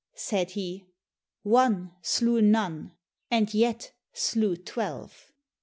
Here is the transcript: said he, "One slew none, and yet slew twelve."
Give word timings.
said 0.15 0.49
he, 0.53 0.87
"One 1.43 1.91
slew 2.01 2.41
none, 2.41 2.93
and 3.29 3.53
yet 3.53 3.91
slew 4.13 4.55
twelve." 4.55 5.31